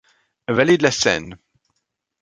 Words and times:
Vallée 0.47 0.79
de 0.79 0.81
la 0.83 0.89
Seine. 0.89 1.37